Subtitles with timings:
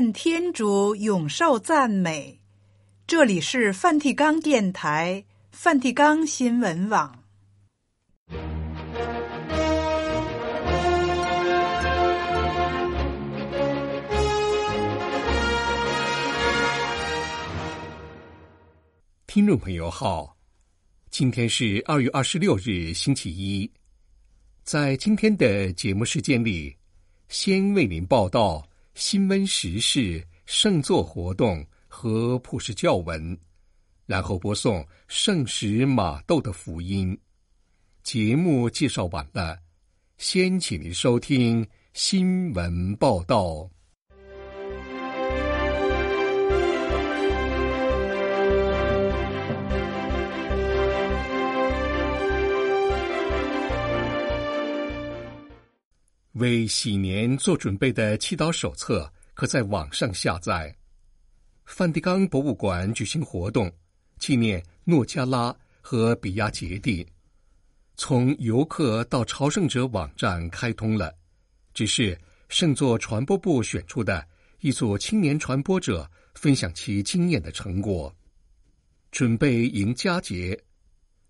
[0.00, 2.40] 愿天主永受赞美。
[3.06, 5.22] 这里是梵蒂冈电台、
[5.52, 7.22] 梵蒂冈新闻网。
[19.26, 20.34] 听众朋友好，
[21.10, 23.70] 今天是二月二十六日，星期一。
[24.62, 26.74] 在今天的节目时间里，
[27.28, 28.66] 先为您报道
[29.00, 33.36] 新闻时事、圣座活动和普世教文，
[34.04, 37.18] 然后播送圣使马窦的福音。
[38.02, 39.58] 节目介绍完了，
[40.18, 43.70] 先请您收听新闻报道。
[56.34, 60.74] 为喜年做准备的祈祷手册可在网上下载。
[61.64, 63.70] 梵蒂冈博物馆举行活动，
[64.18, 67.06] 纪念诺加拉和比亚杰蒂。
[67.96, 71.12] 从游客到朝圣者网站开通了，
[71.74, 74.26] 只是圣座传播部选出的
[74.60, 78.14] 一组青年传播者分享其经验的成果。
[79.10, 80.56] 准备迎佳节，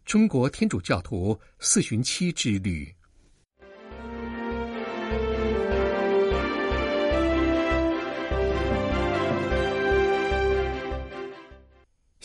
[0.05, 2.95] 中国天主教徒四旬期之旅。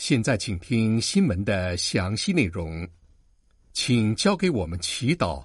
[0.08, 2.88] 现在，请听新闻的详细内容。
[3.72, 5.44] 请交给我们祈祷。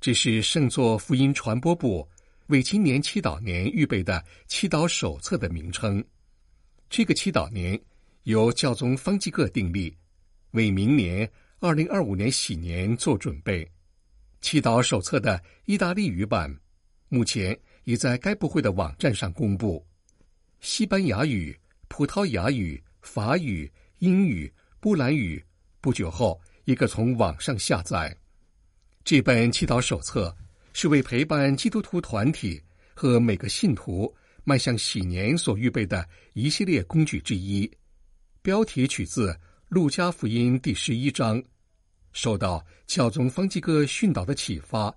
[0.00, 2.04] 这是圣座福音传播部
[2.48, 6.04] 为今年祈祷年预备的祈祷手册的名称。
[6.90, 7.80] 这个祈祷年
[8.24, 9.96] 由教宗方济各订立，
[10.50, 11.30] 为明年
[11.60, 13.64] 二零二五年喜年做准备。
[14.40, 16.52] 祈祷手册的意大利语版
[17.08, 19.86] 目前已在该部会的网站上公布。
[20.58, 21.56] 西班牙语、
[21.86, 22.82] 葡萄牙语。
[23.02, 25.44] 法语、英语、波兰语，
[25.80, 28.16] 不久后也可从网上下载。
[29.04, 30.36] 这本祈祷手册
[30.72, 32.62] 是为陪伴基督徒团体
[32.94, 34.14] 和每个信徒
[34.44, 37.70] 迈向喜年所预备的一系列工具之一。
[38.42, 39.32] 标题取自
[39.68, 41.42] 《路加福音》第十一章，
[42.12, 44.94] 受到教宗方济各训导的启发，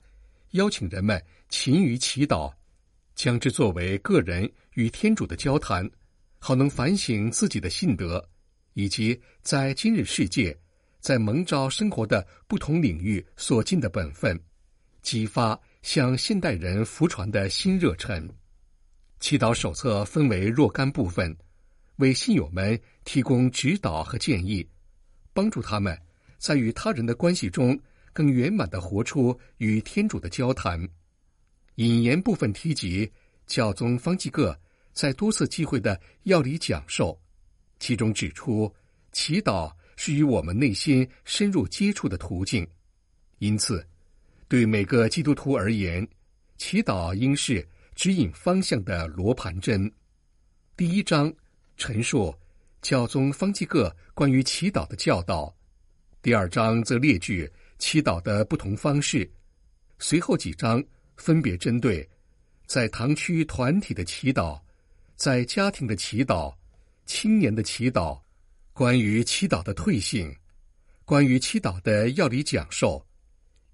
[0.52, 2.54] 邀请人们勤于祈祷，
[3.16, 5.90] 将之作为个人与天主的交谈。
[6.44, 8.28] 好能反省自己的信德，
[8.74, 10.58] 以及在今日世界，
[11.00, 14.38] 在蒙召生活的不同领域所尽的本分，
[15.04, 18.28] 激发向现代人服传的新热忱。
[19.20, 21.38] 祈祷手册分为若干部分，
[21.98, 24.68] 为信友们提供指导和建议，
[25.34, 25.96] 帮助他们
[26.40, 27.80] 在与他人的关系中
[28.14, 30.90] 更圆满的活出与天主的交谈。
[31.76, 33.08] 引言部分提及
[33.46, 34.58] 教宗方济各。
[34.94, 37.18] 在多次机会的要理讲授，
[37.80, 38.74] 其中指出，
[39.12, 42.68] 祈祷是与我们内心深入接触的途径，
[43.40, 43.86] 因此，
[44.48, 46.08] 对每个基督徒而言，
[46.58, 47.66] 祈祷应是
[47.96, 49.92] 指引方向的罗盘针。
[50.76, 51.34] 第一章
[51.78, 52.34] 陈述
[52.82, 55.56] 教宗方济各关于祈祷的教导，
[56.22, 59.30] 第二章则列举祈祷的不同方式，
[60.00, 60.84] 随后几章
[61.16, 62.08] 分别针对
[62.66, 64.60] 在堂区团体的祈祷。
[65.22, 66.52] 在家庭的祈祷、
[67.06, 68.20] 青年的祈祷、
[68.74, 70.36] 关于祈祷的退信、
[71.06, 73.06] 关于祈祷的要理讲授、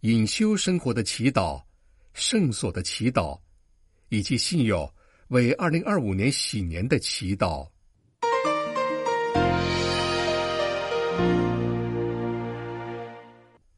[0.02, 1.64] 隐修生活的祈祷、
[2.14, 3.40] 圣所的祈祷，
[4.10, 4.94] 以及信友
[5.30, 7.66] 为二零二五年喜年的祈祷。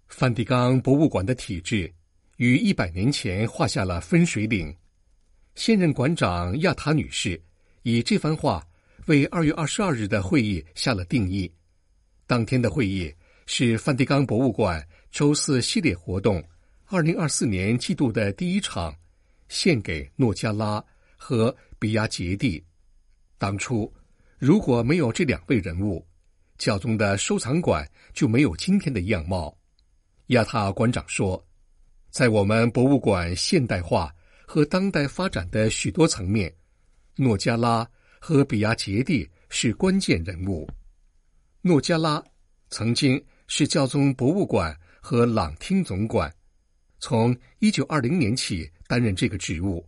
[0.08, 1.94] 梵蒂冈博物馆的体制
[2.38, 4.76] 于一百年前画下了分水岭。
[5.54, 7.40] 现任馆长亚塔女士。
[7.90, 8.66] 以这番话
[9.08, 11.52] 为二月二十二日的会议下了定义。
[12.28, 13.12] 当天的会议
[13.48, 16.44] 是梵蒂冈博物馆周四系列活动
[16.86, 18.94] 二零二四年季度的第一场，
[19.48, 20.84] 献给诺加拉
[21.18, 22.64] 和比亚杰蒂。
[23.40, 23.92] 当初
[24.38, 26.06] 如果没有这两位人物，
[26.58, 29.58] 教宗的收藏馆就没有今天的样貌。
[30.28, 31.44] 亚塔馆长说，
[32.12, 34.14] 在我们博物馆现代化
[34.46, 36.54] 和当代发展的许多层面。
[37.22, 37.86] 诺加拉
[38.18, 40.66] 和比亚杰蒂是关键人物。
[41.62, 42.24] 诺加拉
[42.70, 46.34] 曾经是教宗博物馆和朗厅总管，
[47.00, 49.86] 从一九二零年起担任这个职务，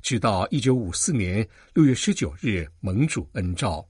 [0.00, 3.86] 直到一九五四年六月十九日蒙主恩召。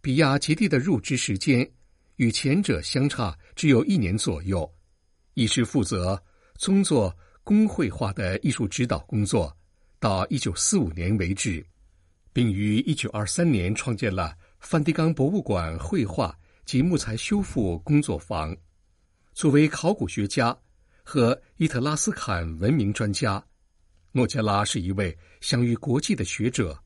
[0.00, 1.70] 比亚杰蒂的入职时间
[2.16, 4.66] 与前者相差只有一年左右，
[5.34, 6.18] 一直负责
[6.54, 7.14] 宗座
[7.44, 9.54] 工会化的艺术指导工作，
[9.98, 11.62] 到一九四五年为止。
[12.38, 18.56] 并于一九二三年创建了梵蒂冈博物馆绘画及木材修复工作坊。
[19.34, 20.56] 作为考古学家
[21.02, 23.44] 和伊特拉斯坎文明专家，
[24.12, 26.80] 诺加拉是一位享誉国际的学者，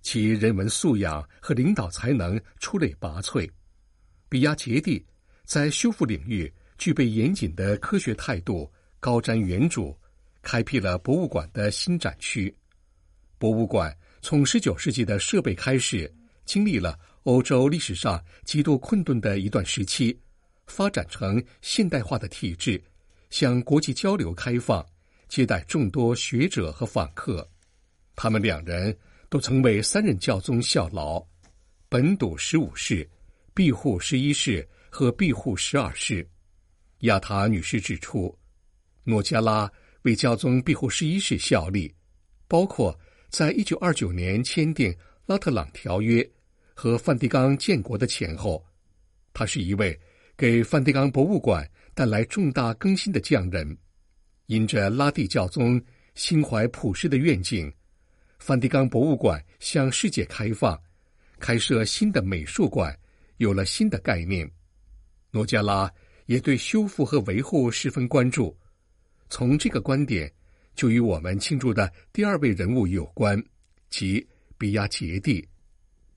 [0.00, 3.50] 其人文素养和领导才能出类拔萃。
[4.28, 5.04] 比亚杰蒂
[5.44, 6.48] 在修复领域
[6.78, 9.92] 具备严谨的科学态度，高瞻远瞩，
[10.40, 12.56] 开辟了博物馆的新展区。
[13.38, 13.92] 博物馆。
[14.24, 16.10] 从19世纪的设备开始，
[16.46, 20.18] 经历了欧洲历史上极度困顿的一段时期，
[20.66, 22.82] 发展成现代化的体制，
[23.28, 24.82] 向国际交流开放，
[25.28, 27.46] 接待众多学者和访客。
[28.16, 28.96] 他们两人
[29.28, 31.22] 都曾为三任教宗效劳：
[31.90, 33.06] 本笃十五世、
[33.52, 36.26] 庇护十一世和庇护十二世。
[37.00, 38.34] 亚塔女士指出，
[39.02, 41.94] 诺加拉为教宗庇护十一世效力，
[42.48, 42.98] 包括。
[43.34, 44.92] 在一九二九年签订
[45.26, 46.22] 《拉特朗条约》
[46.72, 48.64] 和梵蒂冈建国的前后，
[49.32, 49.98] 他是一位
[50.36, 53.76] 给梵蒂冈博物馆带来重大更新的匠人。
[54.46, 55.82] 因着拉蒂教宗
[56.14, 57.72] 心怀朴实的愿景，
[58.38, 60.80] 梵蒂冈博物馆向世界开放，
[61.40, 62.96] 开设新的美术馆，
[63.38, 64.48] 有了新的概念。
[65.32, 65.92] 诺加拉
[66.26, 68.56] 也对修复和维护十分关注。
[69.28, 70.32] 从这个观点。
[70.74, 73.42] 就与我们庆祝的第二位人物有关，
[73.90, 74.26] 即
[74.58, 75.46] 比亚杰蒂。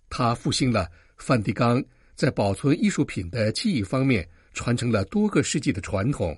[0.10, 1.84] 他复兴了梵蒂冈
[2.16, 6.38] 在保存艺术品的技艺方面传承了多个世纪的传统，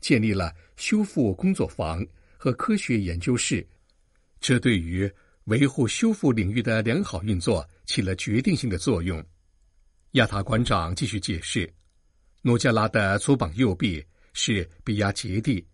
[0.00, 2.06] 建立了修复工作坊
[2.36, 3.66] 和科学研究室。
[4.40, 5.10] 这对于
[5.44, 9.22] 维护修复领域的良好运作起了决定性的作用。
[10.12, 11.70] 亚塔馆长继续解释：
[12.40, 15.66] 诺加拉的左膀右臂是比亚杰蒂。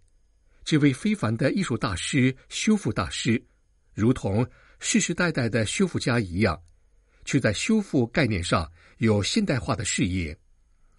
[0.65, 3.43] 这位非凡的艺术大师、修复大师，
[3.93, 4.47] 如同
[4.81, 6.59] 世世代代的修复家一样，
[7.27, 10.37] 却在修复概念上有现代化的视野。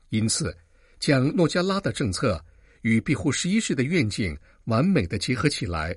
[0.09, 0.55] 因此，
[0.99, 2.45] 将诺加拉的政策
[2.83, 5.95] 与庇护十一世的愿景完美的结合起来。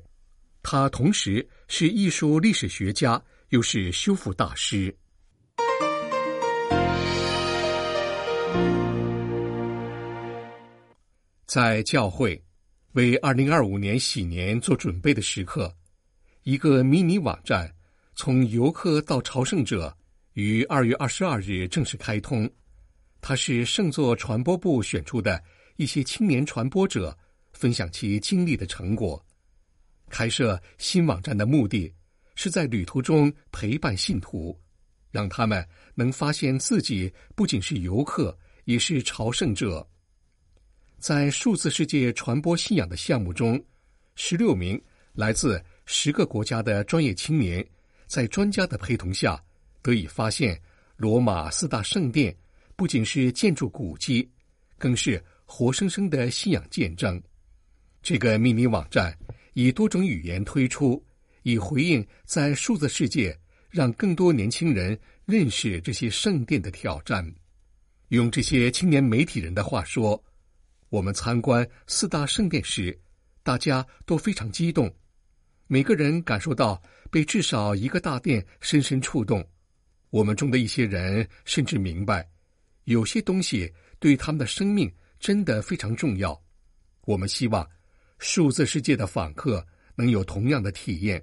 [0.62, 4.96] 他同时是艺术历史学家，又是修复大师。
[11.46, 12.42] 在教会。
[12.92, 15.74] 为二零二五年喜年做准备的时刻，
[16.42, 17.70] 一个迷你网站
[18.14, 19.94] 从游客到朝圣者
[20.32, 22.50] 于二月二十二日正式开通。
[23.20, 25.42] 它是圣座传播部选出的
[25.76, 27.16] 一些青年传播者
[27.52, 29.22] 分享其经历的成果。
[30.08, 31.92] 开设新网站的目的
[32.36, 34.58] 是在旅途中陪伴信徒，
[35.10, 39.86] 让他们能发现自己不仅是游客，也是朝圣者。
[40.98, 43.62] 在数字世界传播信仰的项目中，
[44.16, 44.80] 十六名
[45.12, 47.64] 来自十个国家的专业青年，
[48.08, 49.40] 在专家的陪同下，
[49.80, 50.60] 得以发现
[50.96, 52.36] 罗马四大圣殿
[52.74, 54.28] 不仅是建筑古迹，
[54.76, 57.22] 更是活生生的信仰见证。
[58.02, 59.16] 这个秘密网站
[59.52, 61.00] 以多种语言推出，
[61.44, 63.38] 以回应在数字世界
[63.70, 67.24] 让更多年轻人认识这些圣殿的挑战。
[68.08, 70.20] 用这些青年媒体人的话说。
[70.90, 72.98] 我们参观四大圣殿时，
[73.42, 74.90] 大家都非常激动，
[75.66, 76.80] 每个人感受到
[77.10, 79.46] 被至少一个大殿深深触动。
[80.08, 82.26] 我们中的一些人甚至明白，
[82.84, 84.90] 有些东西对他们的生命
[85.20, 86.40] 真的非常重要。
[87.02, 87.68] 我们希望
[88.18, 91.22] 数字世界的访客能有同样的体验。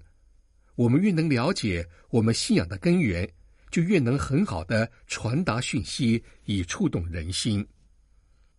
[0.75, 3.27] 我们越能了解我们信仰的根源，
[3.71, 7.65] 就越能很好的传达讯息，以触动人心。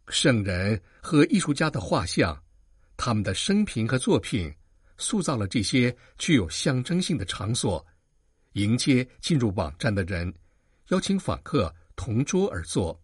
[0.09, 2.41] 圣人和艺术家的画像，
[2.97, 4.55] 他们的生平和作品，
[4.99, 7.85] 塑造了这些具有象征性的场所，
[8.53, 10.33] 迎接进入网站的人，
[10.89, 12.99] 邀请访客同桌而坐。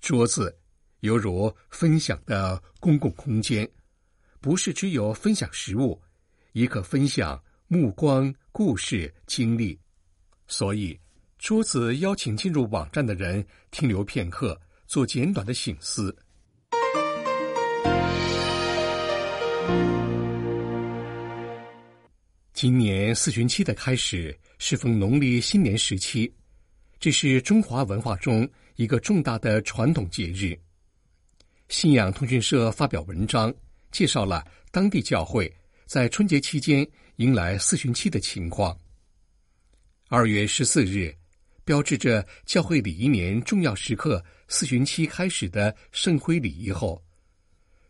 [0.00, 0.54] 桌子
[1.00, 3.68] 犹如分享的公共空间，
[4.40, 6.00] 不是只有分享食物，
[6.52, 9.78] 也可分享目光、故事、经历。
[10.46, 10.98] 所以，
[11.38, 16.14] 桌子邀请进入网站的人停留片刻，做简短的醒思。
[22.54, 26.32] 今年四旬期的开始，适逢农历新年时期，
[27.00, 30.56] 这是中华文化中一个重大的传统节日。
[31.68, 33.52] 信仰通讯社发表文章，
[33.90, 35.52] 介绍了当地教会
[35.84, 38.78] 在春节期间迎来四旬期的情况。
[40.08, 41.12] 二月十四日，
[41.64, 47.02] 标志着教会礼仪年重要时刻四旬期开始的圣灰礼仪后，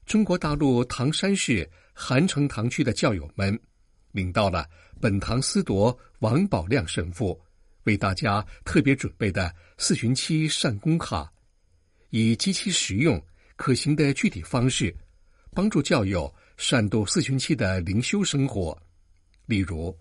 [0.06, 3.60] 中国大陆唐山市韩城堂区的教友们。
[4.14, 4.64] 领到了
[5.00, 7.38] 本堂司铎王宝亮神父
[7.82, 11.30] 为大家特别准备的四旬期善功卡，
[12.10, 13.20] 以极其实用、
[13.56, 14.96] 可行的具体方式，
[15.50, 18.80] 帮助教友善度四旬期的灵修生活。
[19.46, 19.94] 例如，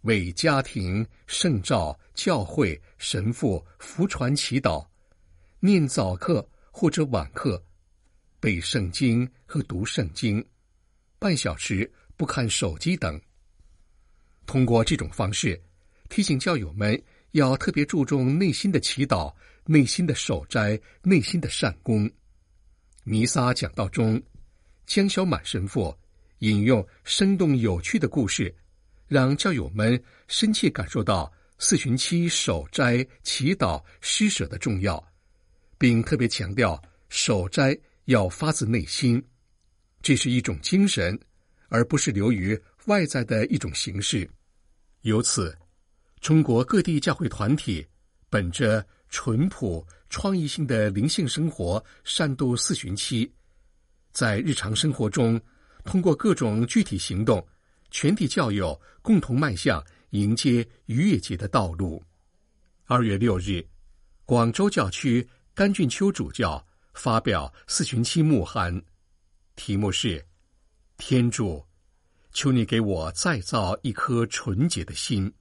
[0.00, 4.84] 为家庭、圣召、教会、神父、福传祈祷，
[5.60, 7.62] 念早课或者晚课，
[8.40, 10.42] 背圣经和读圣经，
[11.18, 13.20] 半小时不看手机等。
[14.48, 15.60] 通过这种方式，
[16.08, 17.00] 提醒教友们
[17.32, 19.30] 要特别注重内心的祈祷、
[19.66, 22.10] 内心的守斋、内心的善功。
[23.04, 24.20] 弥撒讲道中，
[24.86, 25.94] 江小满神父
[26.38, 28.52] 引用生动有趣的故事，
[29.06, 35.12] 让教友们深切感受到四旬期守斋、祈祷、施舍的重要，
[35.76, 39.22] 并特别强调守斋要发自内心，
[40.00, 41.20] 这是一种精神，
[41.68, 44.26] 而不是流于外在的一种形式。
[45.02, 45.56] 由此，
[46.20, 47.86] 中国各地教会团体
[48.28, 53.30] 本着淳朴、创意性的灵性生活，善度四旬期，
[54.12, 55.40] 在日常生活中，
[55.84, 57.46] 通过各种具体行动，
[57.90, 62.02] 全体教友共同迈向迎接逾越节的道路。
[62.86, 63.64] 二月六日，
[64.24, 68.82] 广州教区甘俊秋主教发表四旬期牧函，
[69.54, 70.26] 题目是
[70.98, 71.64] “天主”。
[72.38, 75.32] 求你给我再造一颗纯洁的心。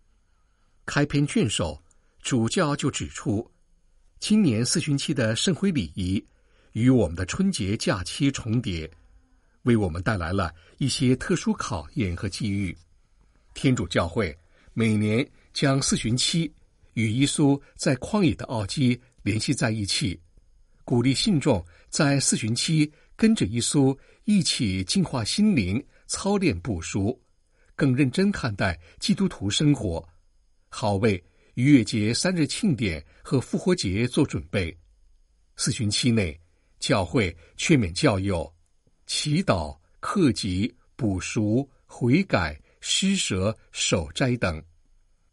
[0.84, 1.80] 开篇卷首，
[2.24, 3.48] 主教就指出，
[4.20, 6.26] 今年四旬期的圣灰礼仪
[6.72, 8.90] 与我们的春节假期重叠，
[9.62, 12.76] 为我们带来了一些特殊考验和机遇。
[13.54, 14.36] 天主教会
[14.74, 15.24] 每年
[15.54, 16.52] 将四旬期
[16.94, 20.20] 与耶稣在旷野的奥迹联系在一起，
[20.84, 25.80] 鼓励信众在四旬期跟着耶稣一起净化心灵。
[26.08, 27.22] 操练不熟，
[27.76, 30.08] 更认真看待基督徒生活，
[30.70, 31.24] 好为
[31.56, 34.76] 逾越节三日庆典和复活节做准备。
[35.56, 36.40] 四旬期内，
[36.80, 38.52] 教会劝勉教友
[39.06, 44.64] 祈祷、克己、补赎、悔改、施舍、守斋等。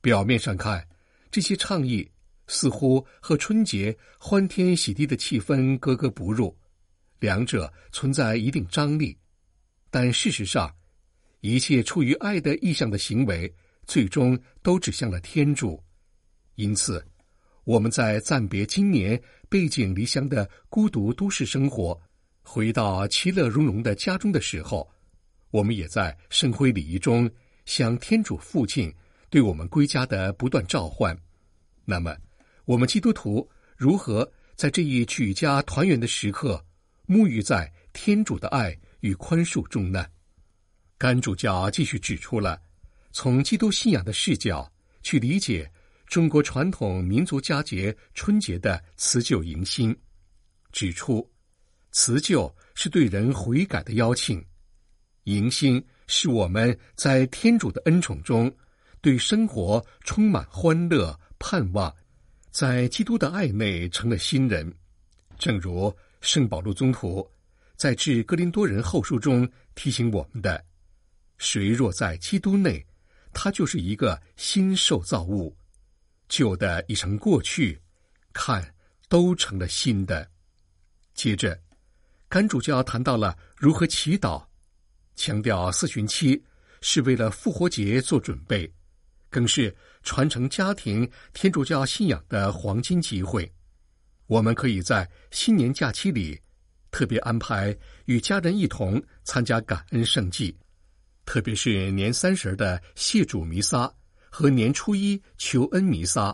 [0.00, 0.86] 表面上看，
[1.30, 2.10] 这些倡议
[2.46, 6.56] 似乎和春节欢天喜地的气氛格格不入，
[7.20, 9.16] 两者存在一定张力。
[9.94, 10.74] 但事实上，
[11.38, 13.54] 一切出于爱的意向的行为，
[13.86, 15.80] 最终都指向了天主。
[16.56, 17.00] 因此，
[17.62, 21.96] 我们在暂别今年背井离乡的孤独都市生活，
[22.42, 24.90] 回到其乐融融的家中的时候，
[25.52, 27.30] 我们也在圣辉礼仪中
[27.64, 28.92] 向天主父亲
[29.30, 31.16] 对我们归家的不断召唤。
[31.84, 32.16] 那么，
[32.64, 36.60] 我们基督徒如何在这一举家团圆的时刻，
[37.06, 40.06] 沐浴在天主的爱与宽恕中呢？
[40.96, 42.58] 甘主教继续指出了，
[43.12, 45.70] 从基督信仰的视角去理解
[46.06, 49.94] 中国传统民族佳节春节的辞旧迎新，
[50.72, 51.30] 指出
[51.92, 54.42] 辞旧是对人悔改的邀请，
[55.24, 58.50] 迎新是我们在天主的恩宠中
[59.02, 61.94] 对生活充满欢乐盼望，
[62.50, 64.74] 在基督的爱内成了新人。
[65.38, 67.28] 正如圣保禄宗徒。
[67.76, 70.64] 在致哥林多人后书中提醒我们的：
[71.38, 72.84] 谁若在基督内，
[73.32, 75.56] 他就是一个新受造物，
[76.28, 77.80] 旧的已成过去，
[78.32, 78.74] 看
[79.08, 80.30] 都成了新的。
[81.14, 81.60] 接着，
[82.28, 84.46] 甘主教谈到了如何祈祷，
[85.16, 86.42] 强调四旬期
[86.80, 88.72] 是为了复活节做准备，
[89.28, 93.52] 更是传承家庭天主教信仰的黄金机会。
[94.26, 96.40] 我们可以在新年假期里。
[96.94, 100.56] 特别安排与家人一同参加感恩圣祭，
[101.26, 103.92] 特别是年三十的谢主弥撒
[104.30, 106.32] 和年初一求恩弥撒，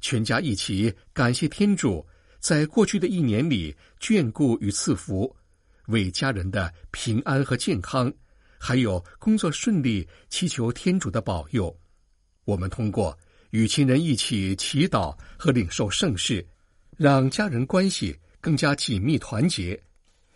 [0.00, 2.06] 全家一起感谢天主
[2.38, 5.34] 在过去的一年里眷顾与赐福，
[5.88, 8.12] 为家人的平安和健康，
[8.60, 11.76] 还有工作顺利祈求天主的保佑。
[12.44, 13.18] 我们通过
[13.50, 16.46] 与亲人一起祈祷和领受圣事，
[16.96, 18.16] 让家人关系。
[18.40, 19.80] 更加紧密团结，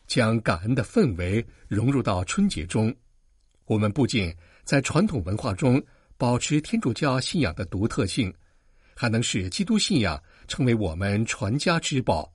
[0.06, 2.94] 将感恩的氛围融入到春节中。
[3.66, 5.82] 我们不仅在传统文化中
[6.16, 8.32] 保持天主教信仰的独特性，
[8.94, 12.30] 还能使基督信仰成为我们传家之宝，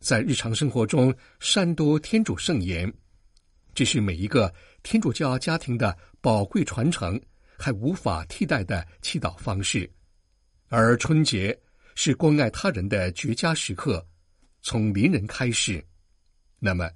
[0.00, 2.92] 在日常生活中善多天主圣言。
[3.74, 4.52] 这是每一个
[4.82, 7.20] 天主教家庭的宝贵传承，
[7.58, 9.90] 还无法替代的祈祷方式。
[10.68, 11.58] 而春节
[11.94, 14.06] 是关爱他人的绝佳时刻。
[14.66, 15.84] 从邻人开始，
[16.58, 16.90] 那么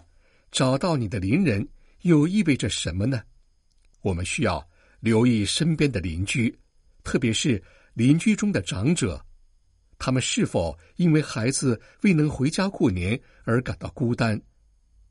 [0.50, 1.68] 找到你的邻人
[2.00, 3.20] 又意味着什么呢？
[4.00, 4.66] 我们需要
[5.00, 6.58] 留意身边的邻居，
[7.04, 9.22] 特别是邻居中的长者，
[9.98, 14.40] 他们是否因为孩子未能回家过年而感到孤单？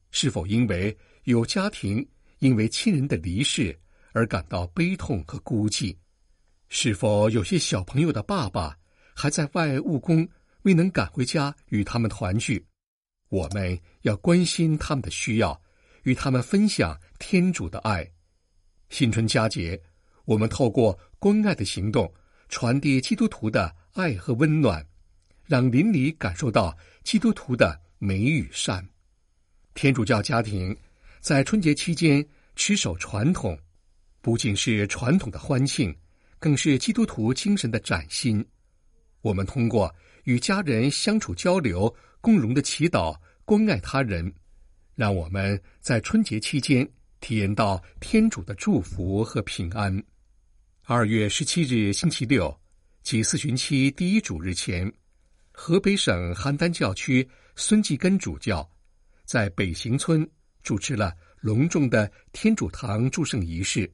[0.09, 2.03] 是否因为有家庭
[2.39, 3.77] 因为亲人的离世
[4.13, 5.95] 而感到悲痛和孤寂？
[6.69, 8.75] 是否有些小朋友的爸爸
[9.13, 10.27] 还在外务工，
[10.67, 12.61] 未能赶回家与他们团聚？
[13.29, 15.61] 我们要关心他们的需要，
[16.03, 18.05] 与他们分享天主的爱。
[18.89, 19.81] 新春佳节，
[20.25, 22.13] 我们透过关爱的行动，
[22.49, 24.85] 传递基督徒的爱和温暖，
[25.45, 28.85] 让邻里感受到基督徒的美与善。
[29.73, 30.75] 天主教家庭
[31.21, 33.57] 在春节期间持守传统，
[34.19, 35.95] 不仅是传统的欢庆，
[36.39, 38.45] 更是基督徒精神的崭新。
[39.21, 39.93] 我们通过
[40.27, 44.29] 与家人相处交流，共融的祈祷，关爱他人，
[44.93, 46.85] 让我们在春节期间
[47.21, 50.03] 体验到天主的祝福和平安。
[50.83, 52.53] 二月十七日星期六，
[53.03, 54.91] 即四旬期第一主日前，
[55.53, 58.69] 河北省邯郸教区孙继根主教
[59.23, 60.29] 在北行村
[60.61, 63.89] 主持了隆重的天主堂祝圣仪式，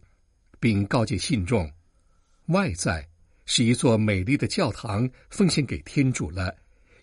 [0.59, 1.71] 并告诫信众：
[2.47, 3.07] 外在
[3.45, 6.55] 是一座美丽的教堂，奉献给天主了，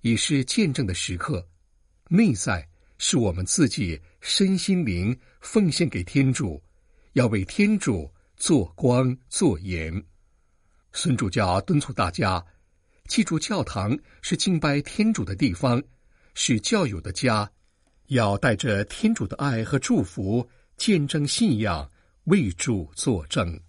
[0.03, 1.45] 已是见证的时刻；
[2.09, 2.69] 内在
[2.99, 6.63] 是我们自己身心灵奉献给天主，
[7.13, 8.11] 要为天主。
[8.41, 10.03] 做光做盐，
[10.93, 12.43] 孙主教敦促大家
[13.07, 15.83] 记住：教堂是敬拜天主的地方，
[16.33, 17.53] 是教友的家，
[18.07, 21.91] 要带着天主的爱和祝福，见证信仰，
[22.25, 23.61] 为主作证。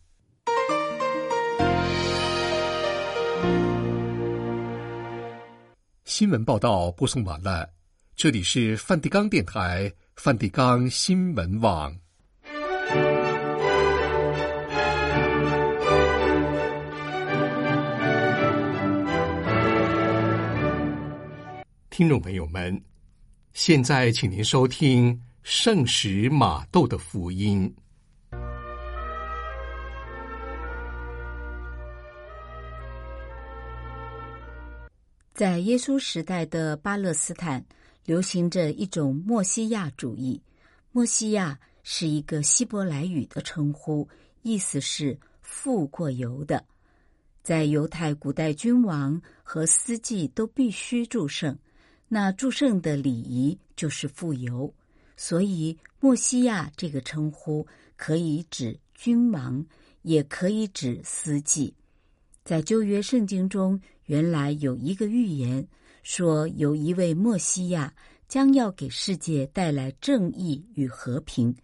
[6.22, 7.68] 新闻报道播送完了，
[8.16, 11.92] 这里是梵蒂冈电台梵蒂冈新闻网。
[21.90, 22.80] 听众朋友们，
[23.54, 27.74] 现在请您收听圣使马窦的福音。
[35.34, 37.66] 在耶稣时代的巴勒斯坦，
[38.06, 40.42] 流行着一种默西亚主义。
[40.92, 44.08] 默西亚是一个希伯来语的称呼，
[44.42, 46.64] 意思是富过油的。
[47.42, 51.58] 在犹太古代，君王和司祭都必须祝圣。
[52.10, 54.72] 那祝圣的礼仪就是富油，
[55.16, 57.66] 所以默西亚这个称呼
[57.96, 59.66] 可以指君王，
[60.02, 61.74] 也可以指司祭。
[62.44, 65.68] 在旧约圣经中，原来有一个预言，
[66.04, 67.94] 说有一位墨西亚
[68.28, 71.56] 将要给世界带来正义与和平。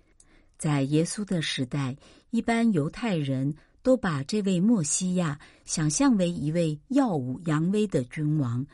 [0.57, 1.95] 在耶稣的时代，
[2.31, 8.65] 一般犹太人都把这位墨西亚想象为一位耀武扬威的君王。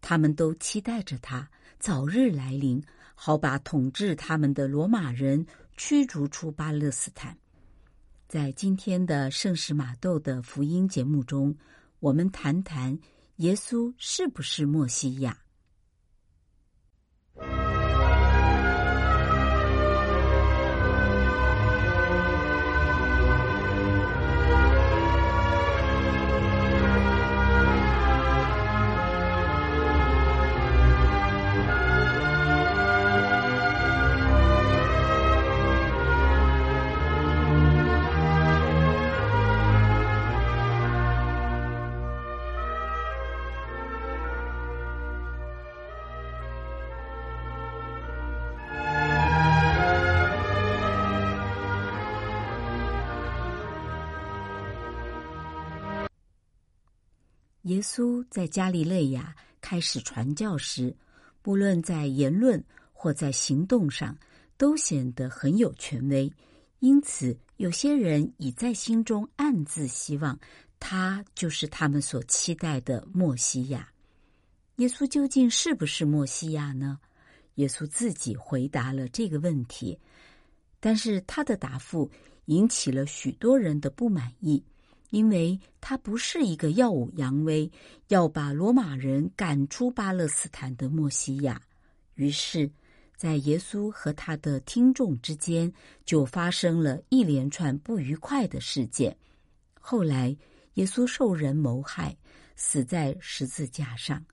[0.00, 2.82] 他们都期待着他早日来临，
[3.14, 5.44] 好把统治他们的罗马人
[5.76, 7.36] 驱逐出巴勒斯坦。
[8.28, 11.56] 在今天的圣史马窦的福音节目中，
[12.00, 12.98] 我们谈谈
[13.36, 15.47] 耶稣是不是莫西亚。
[57.68, 60.96] 耶稣在加利肋亚开始传教时，
[61.42, 62.62] 不论在言论
[62.94, 64.16] 或在行动上，
[64.56, 66.32] 都显得很有权威。
[66.78, 70.38] 因此，有些人已在心中暗自希望，
[70.80, 73.92] 他就是他们所期待的默西亚。
[74.76, 76.98] 耶稣究竟是不是默西亚呢？
[77.56, 79.98] 耶稣自己回答了这个问题，
[80.80, 82.10] 但是他的答复
[82.46, 84.64] 引起了许多人的不满意。
[85.10, 87.70] 因为他不是一个耀武扬威、
[88.08, 91.60] 要把罗马人赶出巴勒斯坦的默西亚，
[92.14, 92.70] 于是，
[93.16, 95.72] 在耶稣和他的听众之间
[96.04, 99.16] 就发生了一连串不愉快的事件。
[99.80, 100.36] 后来，
[100.74, 102.16] 耶稣受人谋害，
[102.54, 104.24] 死在十字架上。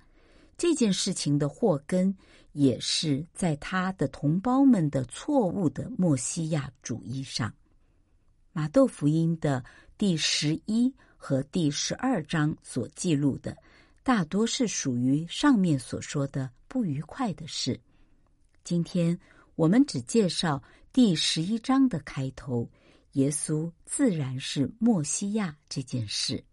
[0.57, 2.15] 这件事情的祸根
[2.53, 7.53] 也是在他的同胞们的错误的默西亚主义上。
[8.53, 9.61] 马窦福音的
[9.97, 13.58] 第十一和第十二章所记录的，
[14.03, 17.79] 大多是属于上面所说的不愉快的事。
[18.63, 19.17] 今天
[19.55, 22.69] 我们只介绍第十一章的开头，
[23.13, 26.43] 耶稣自然是默西亚这件事。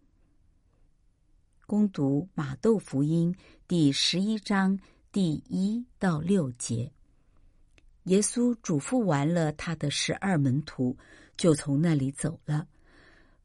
[1.67, 3.35] 攻读马窦福音
[3.67, 4.79] 第十一章
[5.11, 6.93] 第一到六节。
[8.03, 10.97] 耶稣嘱咐完了他的十二门徒，
[11.35, 12.67] 就从那里走了，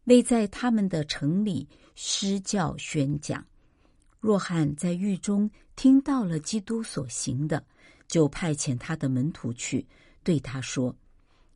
[0.09, 3.43] 为在他们的城里施教宣讲。
[4.19, 7.65] 若翰在狱中听到了基督所行的，
[8.09, 9.87] 就派遣他的门徒去，
[10.25, 10.93] 对他说：“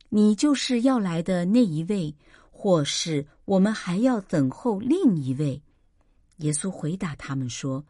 [0.07, 2.15] 你就是要来的那一位，
[2.49, 5.61] 或是我们还要等候另一位？”
[6.37, 7.83] 耶稣回答他们说：“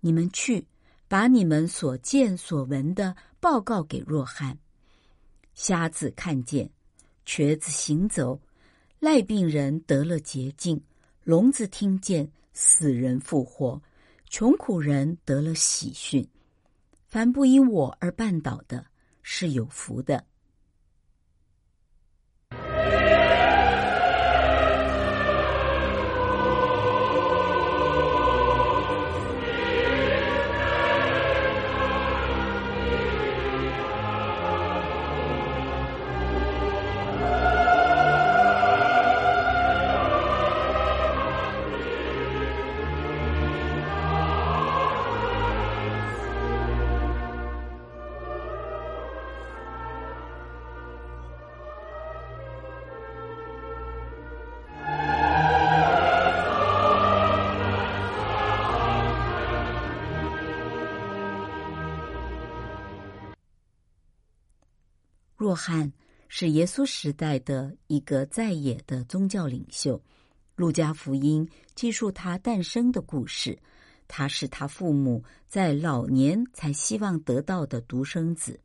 [0.00, 0.66] 你们去。”
[1.10, 4.56] 把你们所见所闻的报告给若翰。
[5.54, 6.70] 瞎子看见，
[7.26, 8.40] 瘸子行走，
[9.00, 10.78] 赖病人得了捷径，
[11.24, 13.80] 聋子听见，死人复活，
[14.28, 16.28] 穷苦人得了喜讯。
[17.06, 18.84] 凡不因我而绊倒的，
[19.22, 20.22] 是有福的。
[65.50, 65.92] 若翰
[66.28, 70.00] 是耶稣时代的一个在野的宗教领袖。
[70.54, 73.58] 路加福音记述他诞生的故事。
[74.06, 78.60] 他是他父母在老年才希望得到的独生子。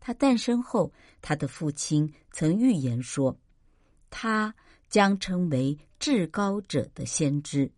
[0.00, 3.34] 他诞生后，他的父亲曾预言说，
[4.10, 4.54] 他
[4.90, 7.72] 将成为至高者的先知，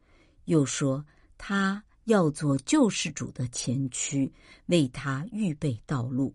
[0.46, 1.06] 又说
[1.38, 4.32] 他要做救世主的前驱，
[4.66, 6.34] 为他预备道路。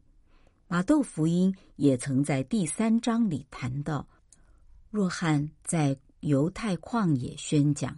[0.75, 4.05] 马窦福音也曾在第三章里谈到，
[4.89, 7.97] 若翰在犹太旷野宣讲，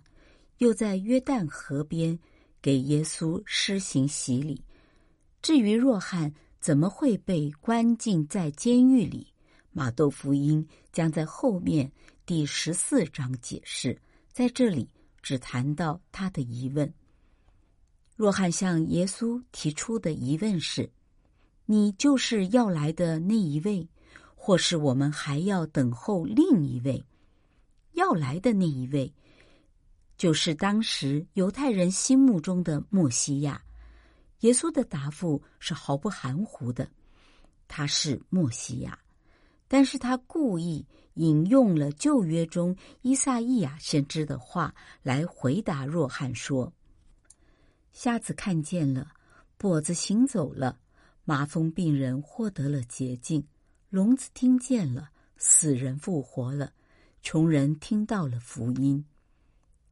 [0.60, 2.20] 又在约旦河边
[2.62, 4.64] 给耶稣施行洗礼。
[5.42, 9.26] 至于若翰怎么会被关进在监狱里，
[9.72, 11.92] 马窦福音将在后面
[12.28, 14.00] 第十四章解释，
[14.32, 14.88] 在这里
[15.24, 16.94] 只谈到他的疑问。
[18.16, 20.88] 若翰向耶稣提出的疑问是。
[21.70, 23.86] 你就是要来的那一位，
[24.36, 27.06] 或是我们还要等候另一位？
[27.92, 29.14] 要来的那一位，
[30.18, 33.62] 就是当时犹太人心目中的默西亚。
[34.42, 36.90] 耶稣的答复是毫不含糊的，
[37.68, 38.98] 他是默西亚，
[39.68, 46.72] 但是他故意引用了旧约中依撒伊亚先知的话来回答若翰说
[47.92, 49.12] ：“瞎子看见了，
[49.60, 50.80] 跛子行走了。”
[51.30, 53.46] 麻风病人获得了洁净，
[53.90, 56.72] 聋子听见了，死人复活了，
[57.22, 59.04] 穷人听到了福音。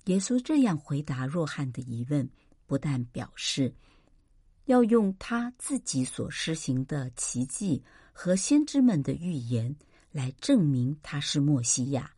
[0.06, 2.30] 耶稣这样回答若翰的疑问，
[2.66, 3.76] 不但表示
[4.64, 9.76] 要用他自己所施行的奇迹和先知们的预言
[10.14, 12.10] 来证明他是默西亚，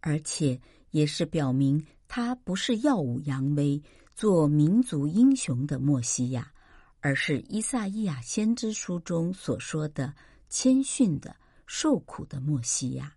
[0.00, 3.82] 而且也是表明他不是耀武扬威、
[4.14, 6.52] 做民族英雄的默西亚。
[7.00, 10.14] 而是伊萨伊亚先知书中所说的
[10.48, 11.34] 谦逊的、
[11.66, 13.14] 受苦的莫西亚。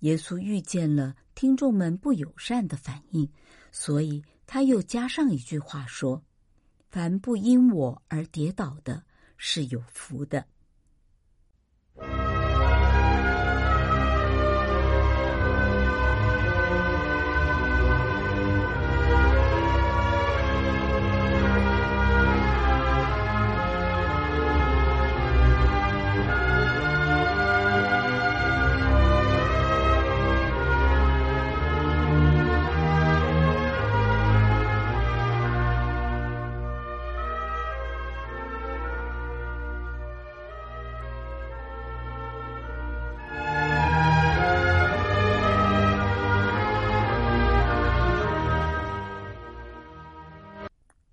[0.00, 3.28] 耶稣遇见了听众们不友善的反应，
[3.72, 6.22] 所以他又加上一句话说
[6.90, 9.02] ：“凡不因我而跌倒的，
[9.36, 10.46] 是有福的。”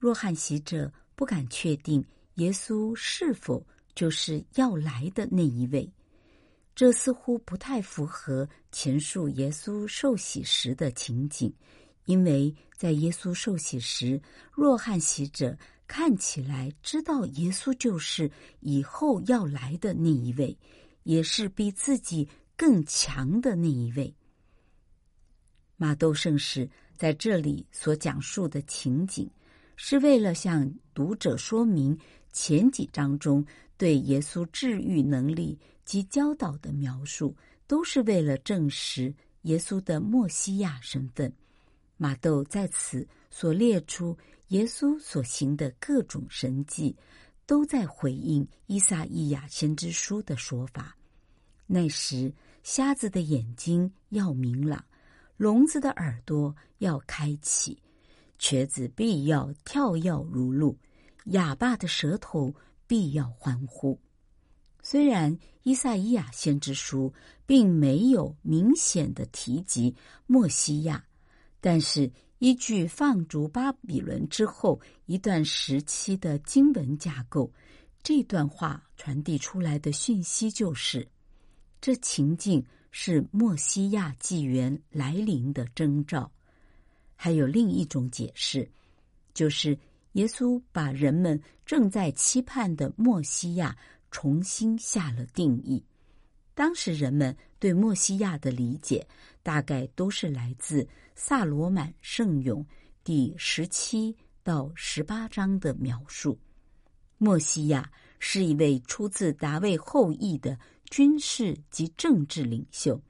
[0.05, 3.65] 若翰洗者不敢确定耶稣是否
[3.95, 5.91] 就是要来的那一位，
[6.75, 11.51] 这似乎不太符合前述耶稣受洗时的情景，
[12.05, 14.21] 因为在耶稣受洗时，
[14.53, 20.55] 若翰洗者看起来知道耶稣就是以后要来的那一位，
[21.01, 24.13] 也是比自己更强的那一位。
[25.77, 29.27] 马窦圣使在这里所讲述的情景，
[29.75, 31.97] 是为了向读者说明
[32.31, 33.45] 前几章中
[33.77, 37.35] 对耶稣治愈能力及教导的描述，
[37.67, 41.31] 都是为了证实耶稣的默西亚身份。
[41.97, 44.17] 马窦在此所列出
[44.49, 46.95] 耶稣所行的各种神迹，
[47.45, 50.95] 都在回应依撒伊亚先知书的说法。
[51.67, 52.33] 那时，
[52.63, 54.83] 瞎子的眼睛要明朗。
[55.37, 57.77] 聋子的耳朵要开启，
[58.37, 60.77] 瘸子必要跳跃如鹿，
[61.25, 62.53] 哑巴的舌头
[62.87, 63.99] 必要欢呼。
[64.81, 67.13] 虽然依撒意亚先知书
[67.45, 69.95] 并没有明显的提及
[70.27, 71.03] 默西亚，
[71.59, 77.51] 但是依据放逐巴比伦之后一段时期的经文架构，
[78.03, 81.07] 这段话传递出来的讯息就是
[81.81, 82.65] 这情境。
[82.97, 86.31] 是默西亚纪元来临的征兆，
[87.15, 88.69] 还有另一种解释，
[89.33, 89.77] 就是
[90.13, 93.75] 耶稣把人们正在期盼的默西亚
[94.11, 95.83] 重新下了定义。
[96.53, 99.05] 当时人们对默西亚的理解，
[99.43, 102.65] 大概都是来自萨罗满圣咏
[103.03, 106.37] 第十七到十八章的描述。
[107.17, 110.57] 默西亚是一位出自达卫后裔的。
[110.91, 113.01] 军事及政治领袖，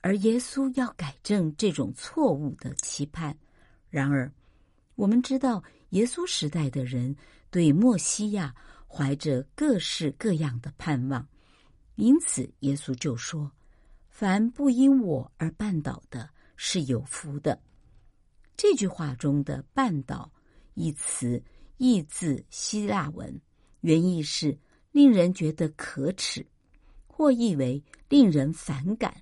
[0.00, 3.38] 而耶稣要改正这种错误的期盼。
[3.92, 4.32] 然而，
[4.94, 7.14] 我们知道耶稣时代的人
[7.50, 8.54] 对默西亚
[8.88, 11.28] 怀着各式各样的盼望，
[11.96, 13.52] 因此耶稣就说
[14.08, 17.60] ：“凡不因我而绊倒的，是有福的。”
[18.56, 20.32] 这句话中的“绊倒”
[20.72, 21.42] 一词，
[21.76, 23.38] 译自希腊文，
[23.82, 24.58] 原意是
[24.90, 26.46] 令人觉得可耻。
[27.06, 29.14] 或译为令人反感，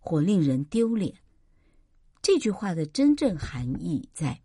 [0.00, 1.14] 或令人丢脸。
[2.26, 4.36] 这句话的真正含义在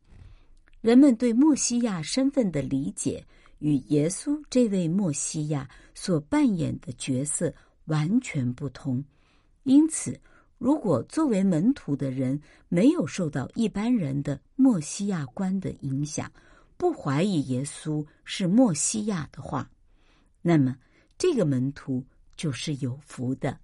[0.82, 3.26] 人们对默西亚身份的理解
[3.58, 7.52] 与耶稣这位默西亚所扮演的角色
[7.86, 9.04] 完全不同。
[9.64, 10.16] 因此，
[10.60, 12.40] 如果作为门徒的人
[12.70, 16.32] 没有受到一般人的默西亚观的影响，
[16.78, 19.68] 不怀疑耶稣是默西亚的话，
[20.44, 20.78] 那么
[21.18, 22.06] 这个门徒。
[22.38, 23.56] 就是有福的。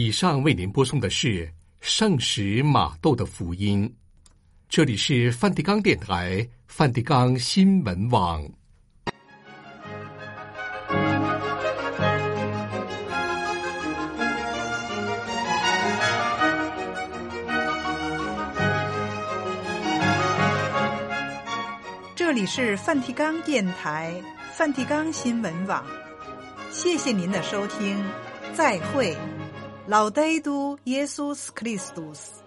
[0.00, 3.92] 以上为您播送的是圣使马窦的福音。
[4.68, 8.48] 这里是梵蒂冈电台、梵蒂冈新闻网。
[22.14, 24.14] 这里是梵蒂冈电台、
[24.54, 25.84] 梵蒂冈新闻网。
[26.70, 28.00] 谢谢您的收听，
[28.54, 29.16] 再会。
[29.88, 32.44] Laudetur Jesus Christus.